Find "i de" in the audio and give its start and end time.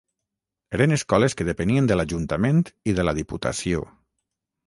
2.93-3.07